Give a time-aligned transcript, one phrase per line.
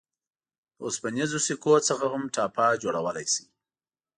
[0.75, 3.45] د اوسپنیزو سکو څخه هم ټاپه جوړولای شئ.